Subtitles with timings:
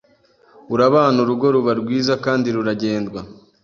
[0.73, 3.19] urabana urugo ruba rwiza kandi ruragendwa